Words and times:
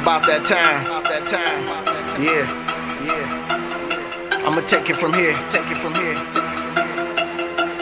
about 0.00 0.22
that 0.26 0.44
time. 0.46 0.84
Yeah, 2.20 2.46
yeah. 3.02 4.46
I'ma 4.46 4.60
take 4.66 4.90
it 4.90 4.96
from 4.96 5.12
here. 5.12 5.34
Take 5.48 5.70
it 5.70 5.78
from 5.78 5.94
here. 5.94 6.16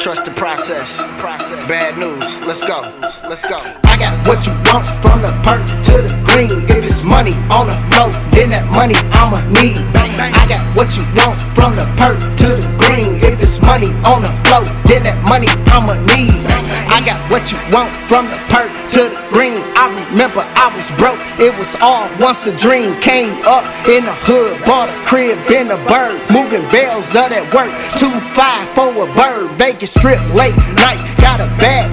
Trust 0.00 0.24
the 0.24 0.30
process. 0.32 1.02
Process. 1.18 1.58
Bad 1.68 1.98
news. 1.98 2.40
Let's 2.46 2.62
go. 2.64 2.82
Let's 3.28 3.42
go. 3.48 3.58
I 3.58 3.94
got 3.98 4.14
what 4.28 4.46
you 4.46 4.54
want 4.70 4.86
from 5.02 5.20
the 5.20 5.32
perk 5.44 5.66
to 5.66 5.94
the 6.04 6.14
green. 6.24 6.62
If 6.70 6.84
it's 6.84 7.02
money 7.02 7.34
on 7.50 7.66
the 7.68 7.76
float, 7.92 8.14
then 8.32 8.50
that 8.54 8.64
money 8.72 8.96
I'ma 9.16 9.40
need. 9.50 9.82
I 10.16 10.44
got 10.48 10.62
what 10.76 10.94
you 10.96 11.04
want 11.16 11.42
from 11.52 11.76
the 11.76 11.86
perk 12.00 12.20
to 12.20 12.48
the 12.54 12.68
green. 12.78 13.18
If 13.20 13.40
it's 13.42 13.58
money 13.66 13.90
on 14.06 14.22
the 14.22 14.32
float, 14.46 14.70
then 14.86 15.02
that 15.04 15.18
money 15.28 15.50
I'ma 15.74 15.98
need. 16.12 16.38
I 16.92 17.02
got 17.04 17.18
what 17.30 17.50
you 17.50 17.58
want 17.74 17.90
from 18.06 18.30
the 18.30 18.38
perk 18.48 18.70
to 18.96 19.10
the 19.10 19.20
green. 19.28 19.60
I 19.74 19.90
remember 20.10 20.44
I 20.44 20.70
was 20.72 20.86
broke, 21.00 21.15
it 21.38 21.52
was 21.58 21.76
all 21.82 22.08
once 22.20 22.46
a 22.46 22.56
dream. 22.56 22.94
Came 23.00 23.32
up 23.44 23.64
in 23.88 24.04
the 24.04 24.16
hood, 24.24 24.56
bought 24.64 24.88
a 24.88 24.96
crib 25.04 25.38
in 25.50 25.70
a 25.70 25.80
bird, 25.84 26.16
moving 26.32 26.64
bells 26.72 27.12
of 27.12 27.28
that 27.28 27.44
work. 27.52 27.72
Two 27.96 28.12
five 28.32 28.64
a 28.76 29.06
bird, 29.12 29.50
Vegas 29.58 29.92
strip 29.92 30.20
late 30.32 30.56
night, 30.80 31.02
got 31.20 31.42
a 31.42 31.48
bag 31.60 31.88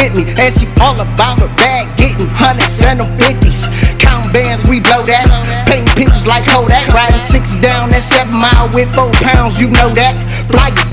with 0.00 0.16
me, 0.16 0.24
and 0.40 0.50
she 0.54 0.66
all 0.80 0.96
about 0.98 1.38
her 1.40 1.52
bag, 1.60 1.86
getting 1.96 2.26
hundreds 2.30 2.82
and 2.82 3.00
them 3.00 3.10
fifties. 3.20 3.66
Count 4.00 4.26
bands, 4.32 4.66
we 4.66 4.80
blow 4.80 5.02
that. 5.06 5.26
Painting 5.68 5.90
pictures 5.94 6.26
like 6.26 6.46
Kodak, 6.48 6.88
riding 6.90 7.20
six 7.22 7.54
down 7.60 7.90
that 7.94 8.02
seven 8.02 8.34
mile 8.34 8.70
with 8.74 8.90
four 8.94 9.12
pounds, 9.22 9.60
you 9.60 9.70
know 9.70 9.90
that. 9.94 10.16
Flyers 10.50 10.90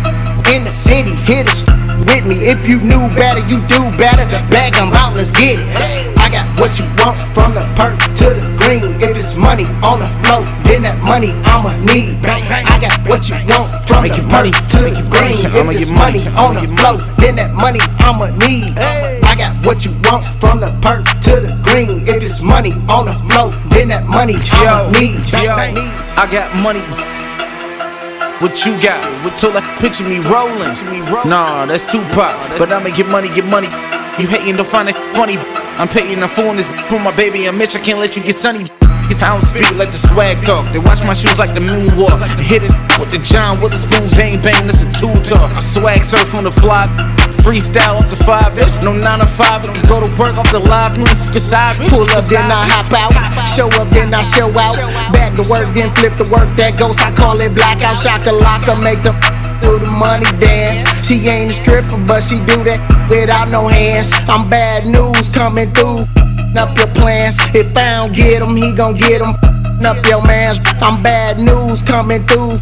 in 0.54 0.64
the 0.64 0.72
city, 0.72 1.16
hit 1.26 1.48
us 1.50 1.66
with 2.05 2.27
me. 2.27 2.46
If 2.46 2.68
you 2.68 2.77
knew 2.80 3.10
better, 3.16 3.41
you 3.48 3.64
do 3.66 3.82
better. 3.98 4.26
Bag 4.52 4.76
I'm 4.77 4.94
out, 4.94 5.16
let's 5.16 5.32
get 5.32 5.60
it. 5.60 6.16
I 7.08 7.16
got 7.16 7.24
what 7.24 7.24
you 7.24 7.24
want 7.24 7.34
from 7.34 7.54
the 7.56 7.64
perk 7.80 7.96
to 8.20 8.28
the 8.36 8.44
green. 8.60 9.00
If 9.00 9.16
it's 9.16 9.36
money 9.36 9.64
on 9.80 10.00
the 10.00 10.10
flow, 10.28 10.44
then 10.68 10.84
that 10.84 11.00
money 11.00 11.32
I'ma 11.48 11.72
need. 11.88 12.20
I 12.26 12.80
got 12.84 12.99
what 13.08 13.30
you 13.30 13.36
want 13.48 13.72
from 13.88 14.04
the 14.04 14.20
perk 14.27 14.52
to 14.76 14.91
the 14.91 15.02
green. 15.08 15.40
If 15.40 15.55
I'ma 15.55 15.72
it's 15.72 15.88
get 15.88 15.96
money, 15.96 16.27
on 16.36 16.55
the 16.60 16.68
float, 16.76 16.99
then 17.16 17.36
that 17.40 17.54
money 17.55 17.80
I'ma 18.04 18.27
need. 18.44 18.76
I 19.24 19.36
got 19.40 19.55
what 19.66 19.86
you 19.86 19.96
want 20.04 20.27
from 20.40 20.60
the 20.60 20.68
perk 20.84 21.08
to 21.32 21.40
the 21.40 21.55
green. 21.64 22.04
If 22.04 22.20
it's 22.20 22.41
money 22.41 22.74
on 22.91 23.08
the 23.08 23.16
flow, 23.32 23.55
then 23.71 23.88
that 23.88 24.04
money 24.05 24.36
I'ma 24.52 24.92
need. 24.99 25.24
I 26.20 26.27
got 26.27 26.52
money. 26.60 26.84
What 28.44 28.54
you 28.68 28.76
got? 28.84 28.99
What 29.24 29.40
till 29.40 29.55
I 29.55 29.64
picture 29.80 30.04
me 30.04 30.20
rolling? 30.27 30.76
Nah, 31.24 31.66
that's 31.66 31.86
Tupac. 31.88 32.36
But 32.60 32.74
I'ma 32.74 32.92
get 32.96 33.08
money, 33.08 33.30
get 33.34 33.46
money. 33.46 33.71
You 34.20 34.27
hating 34.27 34.58
to 34.58 34.64
find 34.64 34.90
it 34.90 34.98
funny. 35.16 35.40
I'm 35.78 35.88
paying 35.88 36.20
the 36.20 36.28
phone 36.28 36.58
this 36.58 36.66
for 36.90 36.98
my 36.98 37.16
baby 37.16 37.46
and 37.46 37.56
Mitch. 37.56 37.76
I 37.76 37.80
can't 37.80 38.00
let 38.00 38.18
you 38.18 38.24
get 38.24 38.34
sunny. 38.34 38.66
If 39.14 39.22
I 39.22 39.30
don't 39.30 39.46
speak 39.46 39.70
like 39.78 39.94
the 39.94 40.02
swag 40.02 40.42
talk, 40.42 40.66
they 40.74 40.80
watch 40.82 41.06
my 41.06 41.14
shoes 41.14 41.38
like 41.38 41.54
the 41.54 41.62
moonwalk. 41.62 42.18
And 42.18 42.42
hit 42.42 42.66
it 42.66 42.74
with 42.98 43.14
the 43.14 43.22
John 43.22 43.62
with 43.62 43.72
the 43.72 43.80
spoon, 43.80 44.10
bang 44.18 44.42
bang, 44.42 44.66
that's 44.66 44.82
a 44.82 44.90
two 44.98 45.14
talk. 45.22 45.54
I 45.54 45.62
swag 45.62 46.02
surf 46.04 46.34
on 46.34 46.44
the 46.44 46.52
fly, 46.52 46.90
freestyle 47.46 48.02
up 48.02 48.10
to 48.10 48.18
five. 48.26 48.58
There's 48.58 48.74
no 48.84 48.92
nine 48.92 49.22
to 49.22 49.30
five, 49.30 49.70
I 49.70 49.78
can 49.78 49.86
go 49.86 50.02
to 50.02 50.10
work 50.18 50.34
off 50.36 50.50
the 50.52 50.60
live 50.60 50.98
news. 50.98 51.30
Cause 51.30 51.54
I 51.54 51.78
Pull 51.94 52.10
up, 52.18 52.26
then 52.26 52.50
I 52.50 52.66
hop 52.74 52.90
out. 52.98 53.14
Show 53.46 53.70
up, 53.78 53.88
then 53.94 54.10
I 54.18 54.26
show 54.26 54.50
out. 54.58 54.76
Back 55.14 55.38
to 55.38 55.46
work, 55.46 55.70
then 55.78 55.94
flip 55.94 56.18
the 56.18 56.26
work. 56.26 56.50
That 56.58 56.76
goes, 56.76 56.98
I 56.98 57.14
call 57.14 57.40
it 57.40 57.54
blackout. 57.54 58.02
Shaka 58.02 58.34
locka, 58.34 58.76
make 58.82 59.05
the 59.05 59.14
do 59.62 59.80
the 59.80 59.88
money 59.88 60.26
dance. 60.40 60.84
She 61.05 61.27
ain't 61.27 61.52
a 61.52 61.54
stripper, 61.54 61.98
but 62.08 62.22
she 62.22 62.38
do 62.46 62.63
that 62.66 62.80
without 63.10 63.50
no 63.50 63.68
hands. 63.68 64.12
I'm 64.28 64.50
bad 64.50 64.86
news 64.86 65.30
coming 65.30 65.72
through. 65.72 66.06
Up 66.58 66.75
your 66.78 66.88
plans. 66.96 67.38
If 67.53 67.75
I 67.78 68.02
don't 68.02 68.14
get 68.14 68.41
him, 68.41 68.56
he 68.56 68.74
gon' 68.74 68.96
get 68.96 69.22
him. 69.22 69.36
Up 69.86 70.00
your 70.06 70.25
mans. 70.25 70.59
I'm 70.81 71.03
bad 71.03 71.40
news 71.40 71.84
coming 71.84 72.25
through. 72.25 72.58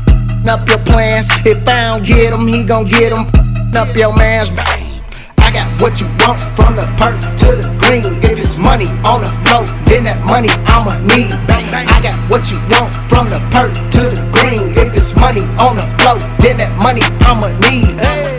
Up 0.48 0.68
your 0.68 0.80
plans. 0.84 1.30
If 1.46 1.68
I 1.68 1.96
don't 1.96 2.06
get 2.06 2.34
him, 2.34 2.48
he 2.48 2.64
gon' 2.64 2.86
get 2.86 3.12
him. 3.12 3.28
Up 3.74 3.96
your 3.96 4.16
mans. 4.16 4.52
I 4.52 5.52
got 5.54 5.68
what 5.82 6.02
you 6.02 6.08
want 6.26 6.42
from 6.56 6.76
the 6.76 6.86
perk 7.00 7.20
to 7.22 7.50
the 7.56 7.68
green. 7.80 8.20
If 8.24 8.38
it's 8.38 8.58
money 8.58 8.88
on 9.08 9.22
the 9.22 9.32
float, 9.48 9.72
then 9.88 10.04
that 10.06 10.20
money 10.28 10.50
I'ma 10.68 11.00
need. 11.08 11.32
I 11.50 12.02
got 12.02 12.16
what 12.30 12.52
you 12.52 12.60
want 12.76 12.96
from 13.08 13.30
the 13.30 13.40
perk 13.52 13.74
to 13.74 14.02
the 14.12 14.22
green. 14.22 14.35
On 15.60 15.76
the 15.76 15.88
float, 16.04 16.22
then 16.44 16.58
that 16.58 16.72
money 16.84 17.02
I'ma 17.24 17.48
need. 17.64 17.96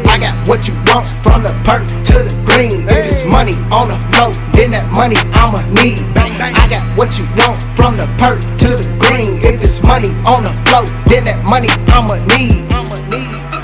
I 0.07 0.19
got 0.21 0.37
what 0.49 0.69
you 0.69 0.75
want 0.93 1.09
from 1.25 1.43
the 1.43 1.53
perk 1.65 1.89
to 1.89 2.17
the 2.29 2.35
green. 2.45 2.85
If 2.89 3.09
it's 3.09 3.25
money 3.25 3.57
on 3.73 3.89
the 3.89 3.99
float, 4.13 4.37
then 4.53 4.71
that 4.73 4.85
money 4.93 5.17
I'ma 5.33 5.65
need. 5.73 6.05
I 6.17 6.69
got 6.69 6.85
what 6.97 7.17
you 7.19 7.25
want 7.41 7.63
from 7.75 7.97
the 7.97 8.07
perk 8.21 8.41
to 8.41 8.69
the 8.69 8.87
green. 9.01 9.41
If 9.41 9.63
it's 9.63 9.83
money 9.83 10.13
on 10.29 10.45
the 10.45 10.53
float, 10.69 10.93
then 11.07 11.25
that 11.25 11.41
money 11.49 11.69
I'ma 11.89 12.21
need. 12.37 12.69
I'ma 12.73 12.97
need. 13.09 13.46